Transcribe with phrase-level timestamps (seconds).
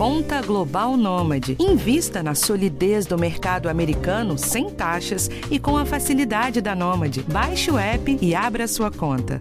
[0.00, 1.58] Conta Global Nômade.
[1.60, 7.22] Invista na solidez do mercado americano sem taxas e com a facilidade da Nômade.
[7.30, 9.38] Baixe o app e abra sua conta.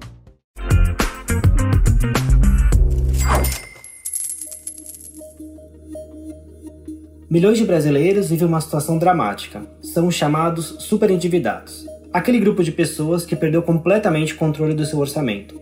[7.30, 9.62] Milhões de brasileiros vivem uma situação dramática.
[9.82, 11.88] São os chamados superendividados.
[12.12, 15.58] Aquele grupo de pessoas que perdeu completamente o controle do seu orçamento.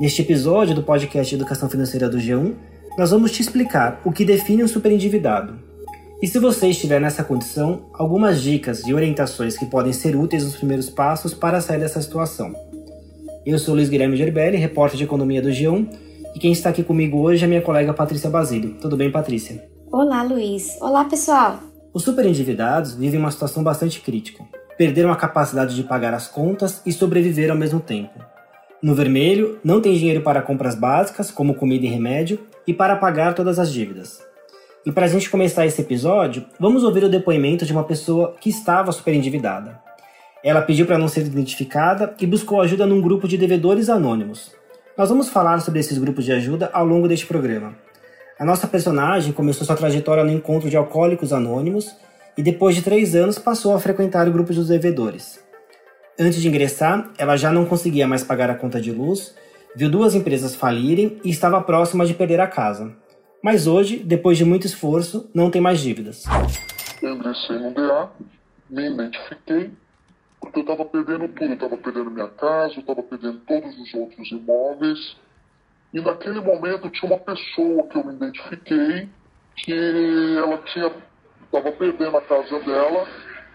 [0.00, 2.54] Neste episódio do podcast Educação Financeira do G1,
[2.96, 5.58] nós vamos te explicar o que define um superendividado.
[6.22, 10.56] E se você estiver nessa condição, algumas dicas e orientações que podem ser úteis nos
[10.56, 12.54] primeiros passos para sair dessa situação.
[13.44, 15.88] Eu sou Luiz Guilherme Gerbelli, repórter de economia do G1,
[16.34, 18.76] e quem está aqui comigo hoje é minha colega Patrícia Basílio.
[18.80, 19.68] Tudo bem, Patrícia?
[19.90, 20.78] Olá, Luiz.
[20.80, 21.58] Olá, pessoal.
[21.92, 24.44] Os superendividados vivem uma situação bastante crítica.
[24.78, 28.18] Perderam a capacidade de pagar as contas e sobreviver ao mesmo tempo.
[28.82, 33.34] No vermelho, não tem dinheiro para compras básicas, como comida e remédio, e para pagar
[33.34, 34.22] todas as dívidas.
[34.86, 38.50] E para a gente começar esse episódio, vamos ouvir o depoimento de uma pessoa que
[38.50, 39.80] estava superendividada.
[40.42, 44.52] Ela pediu para não ser identificada e buscou ajuda num grupo de devedores anônimos.
[44.96, 47.74] Nós vamos falar sobre esses grupos de ajuda ao longo deste programa.
[48.38, 51.96] A nossa personagem começou sua trajetória no encontro de alcoólicos anônimos
[52.36, 55.42] e depois de três anos passou a frequentar o grupo dos devedores.
[56.18, 59.34] Antes de ingressar, ela já não conseguia mais pagar a conta de luz,
[59.74, 62.96] viu duas empresas falirem e estava próxima de perder a casa.
[63.42, 66.24] Mas hoje, depois de muito esforço, não tem mais dívidas.
[67.02, 68.08] Eu ingressei no DA,
[68.70, 69.70] me identifiquei,
[70.40, 71.44] porque eu estava perdendo tudo.
[71.44, 75.16] Eu estava perdendo minha casa, eu estava perdendo todos os outros imóveis
[75.92, 79.08] e naquele momento tinha uma pessoa que eu me identifiquei
[79.56, 80.90] que ela tinha
[81.44, 83.06] estava perdendo a casa dela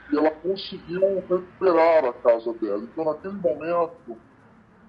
[0.10, 2.82] e ela conseguiu recuperar a casa dela.
[2.84, 4.18] Então naquele momento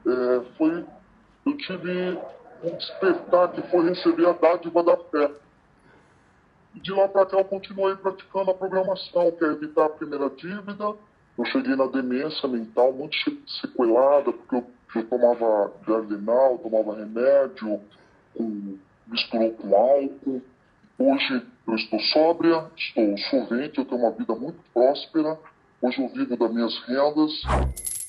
[0.06, 0.84] é, foi
[1.46, 2.18] eu tive
[2.62, 5.30] um despertar que foi receber a dádiva da fé.
[6.74, 10.30] E de lá para cá eu continuei praticando a programação, que é evitar a primeira
[10.30, 10.94] dívida.
[11.38, 13.16] Eu cheguei na demência mental muito
[13.60, 14.66] sequelada, porque eu
[14.98, 17.80] eu tomava Gardinal, tomava remédio,
[18.34, 20.42] com, misturou com álcool.
[20.98, 25.38] Hoje eu estou sóbria, estou solvente, eu tenho uma vida muito próspera.
[25.80, 27.42] Hoje eu vivo das minhas rendas.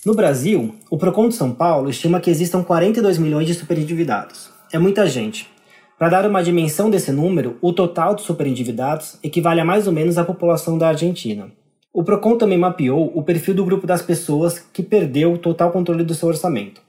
[0.03, 4.49] No Brasil, o Procon de São Paulo estima que existam 42 milhões de superendividados.
[4.73, 5.47] É muita gente.
[5.95, 10.17] Para dar uma dimensão desse número, o total de superendividados equivale a mais ou menos
[10.17, 11.51] à população da Argentina.
[11.93, 16.03] O Procon também mapeou o perfil do grupo das pessoas que perdeu o total controle
[16.03, 16.81] do seu orçamento.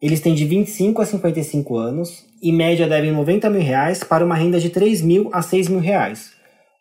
[0.00, 4.36] Eles têm de 25 a 55 anos e média devem 90 mil reais para uma
[4.36, 6.34] renda de 3 mil a 6 mil reais.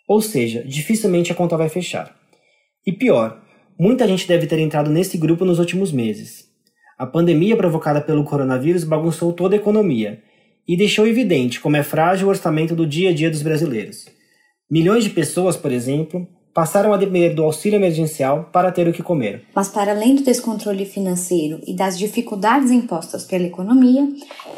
[0.07, 2.15] Ou seja, dificilmente a conta vai fechar.
[2.85, 3.41] E pior,
[3.79, 6.47] muita gente deve ter entrado nesse grupo nos últimos meses.
[6.97, 10.21] A pandemia provocada pelo coronavírus bagunçou toda a economia
[10.67, 14.05] e deixou evidente como é frágil o orçamento do dia a dia dos brasileiros.
[14.69, 16.27] Milhões de pessoas, por exemplo,
[16.57, 19.43] passaram a depender do auxílio emergencial para ter o que comer.
[19.53, 24.09] Mas, para além do descontrole financeiro e das dificuldades impostas pela economia,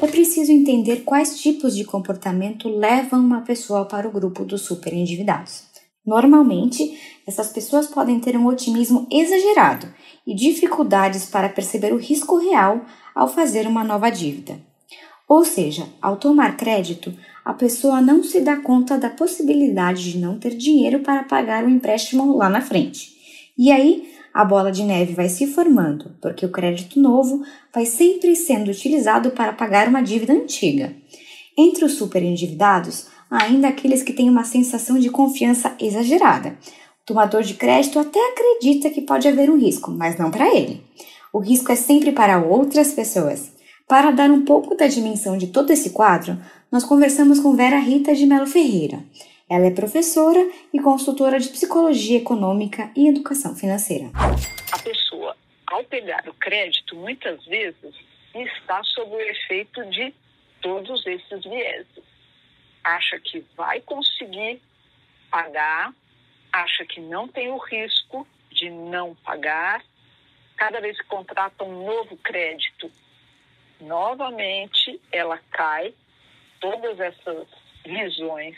[0.02, 5.69] é preciso entender quais tipos de comportamento levam uma pessoa para o grupo dos superendividados.
[6.06, 9.88] Normalmente, essas pessoas podem ter um otimismo exagerado
[10.26, 14.60] e dificuldades para perceber o risco real ao fazer uma nova dívida.
[15.28, 17.14] Ou seja, ao tomar crédito,
[17.46, 21.70] a pessoa não se dá conta da possibilidade de não ter dinheiro para pagar o
[21.70, 23.12] empréstimo lá na frente.
[23.56, 27.44] E aí, a bola de neve vai se formando, porque o crédito novo
[27.74, 30.96] vai sempre sendo utilizado para pagar uma dívida antiga.
[31.58, 36.58] Entre os superendividados, ainda aqueles que têm uma sensação de confiança exagerada.
[37.02, 40.84] O tomador de crédito até acredita que pode haver um risco, mas não para ele.
[41.32, 43.56] O risco é sempre para outras pessoas.
[43.88, 46.38] Para dar um pouco da dimensão de todo esse quadro,
[46.72, 49.04] nós conversamos com Vera Rita de Melo Ferreira.
[49.50, 50.40] Ela é professora
[50.72, 54.12] e consultora de psicologia econômica e educação financeira.
[54.72, 55.36] A pessoa,
[55.68, 57.96] ao pegar o crédito, muitas vezes
[58.36, 60.14] está sob o efeito de
[60.62, 62.09] todos esses vieses.
[62.84, 64.62] Acha que vai conseguir
[65.30, 65.94] pagar,
[66.52, 69.84] acha que não tem o risco de não pagar.
[70.58, 72.92] Cada vez que contrata um novo crédito,
[73.80, 75.94] novamente ela cai
[76.60, 77.48] todas essas
[77.86, 78.58] visões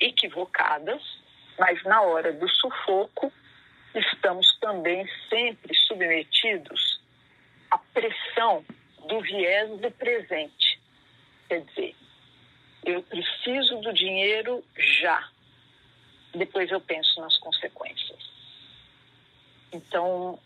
[0.00, 1.02] equivocadas,
[1.58, 3.32] mas na hora do sufoco
[3.94, 7.00] estamos também sempre submetidos
[7.70, 8.64] à pressão
[9.08, 10.80] do viés do presente.
[11.48, 11.96] Quer dizer,
[12.84, 15.28] eu preciso do dinheiro já.
[16.34, 18.18] Depois eu penso nas consequências.
[19.72, 20.38] Então,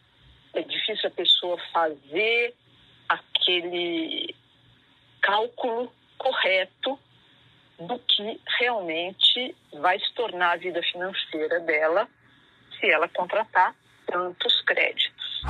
[0.54, 2.54] é difícil a pessoa fazer
[3.08, 4.34] aquele
[5.20, 6.98] cálculo correto
[7.78, 12.08] do que realmente vai se tornar a vida financeira dela
[12.78, 13.74] se ela contratar
[14.06, 15.42] tantos créditos.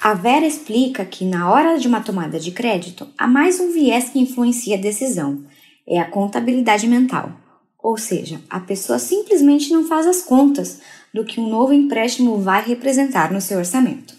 [0.00, 4.08] A Vera explica que na hora de uma tomada de crédito, há mais um viés
[4.10, 5.44] que influencia a decisão:
[5.88, 7.32] é a contabilidade mental.
[7.78, 10.82] Ou seja, a pessoa simplesmente não faz as contas
[11.14, 14.14] do que um novo empréstimo vai representar no seu orçamento.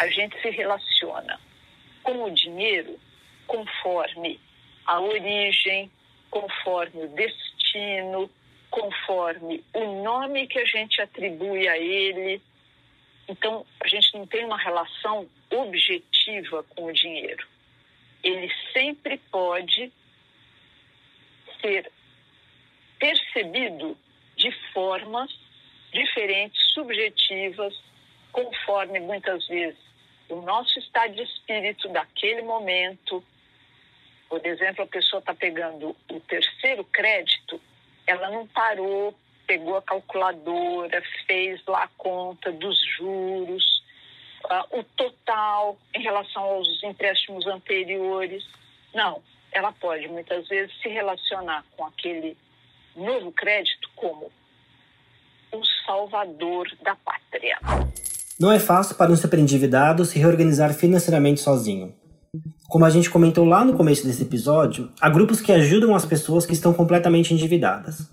[0.00, 1.38] A gente se relaciona
[2.02, 2.98] com o dinheiro
[3.46, 4.40] conforme
[4.86, 5.90] a origem,
[6.30, 8.30] conforme o destino,
[8.70, 12.40] conforme o nome que a gente atribui a ele.
[13.28, 17.46] Então, a gente não tem uma relação objetiva com o dinheiro.
[18.22, 19.92] Ele sempre pode
[21.60, 21.90] ser
[22.98, 23.96] percebido
[24.36, 25.30] de formas
[25.92, 27.74] diferentes, subjetivas,
[28.32, 29.88] conforme muitas vezes
[30.28, 33.24] o nosso estado de espírito daquele momento.
[34.28, 37.60] Por exemplo, a pessoa está pegando o terceiro crédito,
[38.06, 39.14] ela não parou,
[39.46, 43.82] pegou a calculadora, fez lá a conta dos juros,
[44.44, 48.46] uh, o total em relação aos empréstimos anteriores.
[48.92, 49.22] Não,
[49.58, 52.36] ela pode muitas vezes se relacionar com aquele
[52.96, 54.30] novo crédito como
[55.52, 57.58] o salvador da pátria.
[58.38, 61.92] Não é fácil para um superendividado se reorganizar financeiramente sozinho.
[62.68, 66.46] Como a gente comentou lá no começo desse episódio, há grupos que ajudam as pessoas
[66.46, 68.08] que estão completamente endividadas.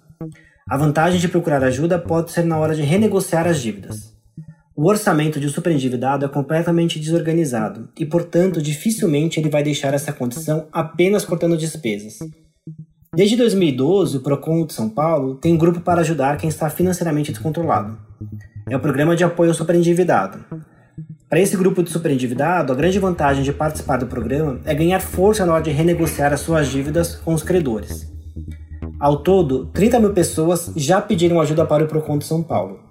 [0.67, 4.14] A vantagem de procurar ajuda pode ser na hora de renegociar as dívidas.
[4.77, 10.11] O orçamento de um superendividado é completamente desorganizado e, portanto, dificilmente ele vai deixar essa
[10.11, 12.19] condição apenas cortando despesas.
[13.15, 17.31] Desde 2012, o Procon de São Paulo tem um grupo para ajudar quem está financeiramente
[17.31, 17.97] descontrolado.
[18.69, 20.43] É o Programa de Apoio ao Superendividado.
[21.29, 25.45] Para esse grupo de superendividado, a grande vantagem de participar do programa é ganhar força
[25.45, 28.11] na hora de renegociar as suas dívidas com os credores.
[28.99, 32.81] Ao todo, 30 mil pessoas já pediram ajuda para o Procon de São Paulo.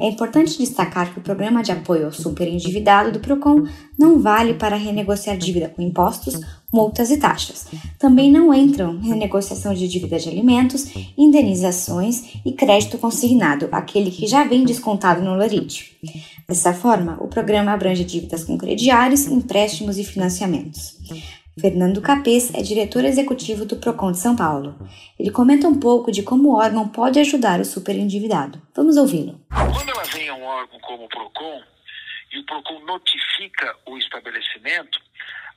[0.00, 3.43] É importante destacar que o programa de apoio ao superendividado do PROCON
[3.98, 6.40] Não vale para renegociar dívida com impostos,
[6.72, 7.66] multas e taxas.
[7.98, 10.86] Também não entram renegociação de dívida de alimentos,
[11.16, 15.96] indenizações e crédito consignado, aquele que já vem descontado no Lorite.
[16.48, 20.96] Dessa forma, o programa abrange dívidas com crediários, empréstimos e financiamentos.
[21.58, 24.74] Fernando Capês é diretor executivo do Procon de São Paulo.
[25.16, 28.60] Ele comenta um pouco de como o órgão pode ajudar o superendividado.
[28.74, 29.40] Vamos ouvi-lo.
[29.48, 31.60] Quando ela vem a um órgão como o Procon,
[32.34, 35.00] e o PROCON notifica o estabelecimento,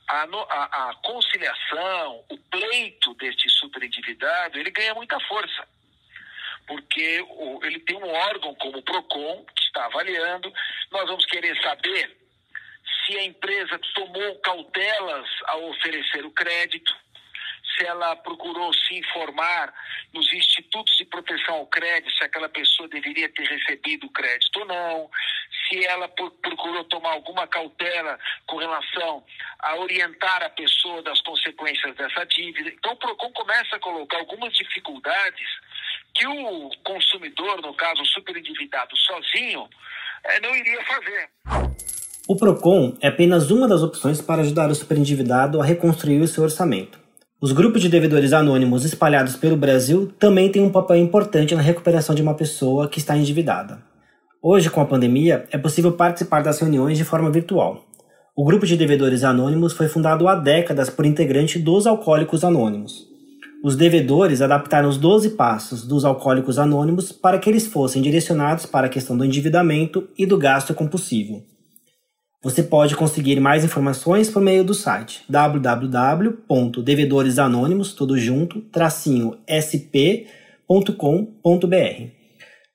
[0.08, 5.68] a, a, a, conciliação, o pleito deste superendividado, ele ganha muita força.
[6.66, 7.24] Porque
[7.62, 10.52] ele tem um órgão como o PROCON, que está avaliando,
[10.90, 12.16] nós vamos querer saber
[13.04, 16.94] se a empresa tomou cautelas ao oferecer o crédito,
[17.76, 19.72] se ela procurou se informar
[20.12, 24.66] nos institutos de proteção ao crédito, se aquela pessoa deveria ter recebido o crédito ou
[24.66, 25.10] não,
[25.68, 29.22] se ela procurou tomar alguma cautela com relação
[29.60, 32.70] a orientar a pessoa das consequências dessa dívida.
[32.70, 35.48] Então, o PROCON começa a colocar algumas dificuldades
[36.14, 39.68] que o consumidor, no caso o superendividado sozinho,
[40.24, 41.30] eh, não iria fazer.
[42.28, 46.42] O PROCON é apenas uma das opções para ajudar o superendividado a reconstruir o seu
[46.44, 46.98] orçamento.
[47.40, 52.12] Os grupos de devedores anônimos espalhados pelo Brasil também têm um papel importante na recuperação
[52.12, 53.87] de uma pessoa que está endividada.
[54.40, 57.84] Hoje, com a pandemia, é possível participar das reuniões de forma virtual.
[58.36, 63.08] O grupo de devedores anônimos foi fundado há décadas por integrante dos Alcoólicos Anônimos.
[63.64, 68.86] Os devedores adaptaram os 12 passos dos Alcoólicos Anônimos para que eles fossem direcionados para
[68.86, 71.42] a questão do endividamento e do gasto compulsivo.
[72.40, 82.17] Você pode conseguir mais informações por meio do site www.devedoresanônimos, tudo junto, tracinho sp.com.br.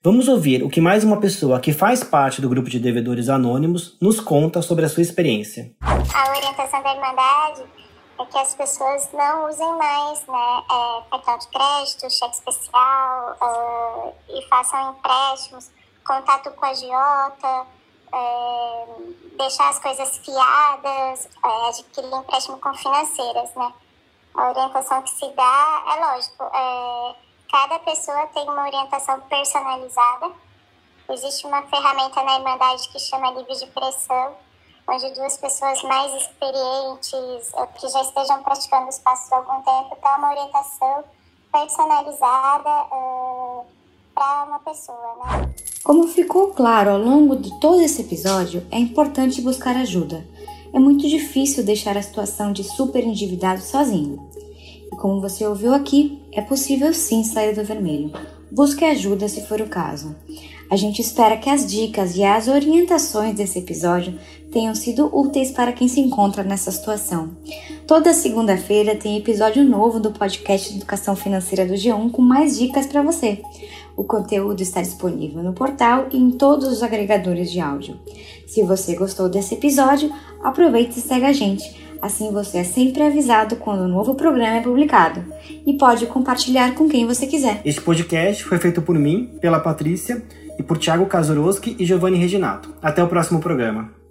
[0.06, 3.98] Vamos ouvir o que mais uma pessoa que faz parte do grupo de devedores anônimos
[4.02, 5.74] nos conta sobre a sua experiência.
[5.82, 7.64] A orientação da Irmandade
[8.20, 14.14] é que as pessoas não usem mais né, é, cartão de crédito, cheque especial uh,
[14.28, 15.72] e façam empréstimos,
[16.06, 17.66] contato com a agiota,
[18.14, 18.86] é,
[19.38, 23.72] deixar as coisas fiadas, é, adquirir empréstimo com financeiras, né?
[24.34, 27.16] A orientação que se dá é lógico, é,
[27.54, 30.32] cada pessoa tem uma orientação personalizada.
[31.08, 34.32] Existe uma ferramenta na Irmandade que chama livre de pressão,
[34.88, 40.18] onde duas pessoas mais experientes, que já estejam praticando os passos há algum tempo, dão
[40.18, 41.04] uma orientação
[41.52, 43.64] personalizada uh,
[44.16, 45.54] para uma pessoa, né?
[45.84, 50.26] Como ficou claro ao longo de todo esse episódio, é importante buscar ajuda.
[50.74, 54.28] É muito difícil deixar a situação de super endividado sozinho.
[54.94, 58.12] E como você ouviu aqui, é possível sim sair do vermelho.
[58.52, 60.16] Busque ajuda se for o caso.
[60.70, 64.20] A gente espera que as dicas e as orientações desse episódio
[64.52, 67.32] tenham sido úteis para quem se encontra nessa situação.
[67.88, 73.02] Toda segunda-feira tem episódio novo do podcast Educação Financeira do G1 com mais dicas para
[73.02, 73.42] você.
[73.98, 78.00] O conteúdo está disponível no portal e em todos os agregadores de áudio.
[78.46, 81.82] Se você gostou desse episódio, aproveite e segue a gente.
[82.04, 85.24] Assim você é sempre avisado quando um novo programa é publicado
[85.66, 87.62] e pode compartilhar com quem você quiser.
[87.64, 90.22] Este podcast foi feito por mim, pela Patrícia
[90.60, 92.76] e por Thiago Kazorowski e Giovanni Reginato.
[92.82, 94.03] Até o próximo programa.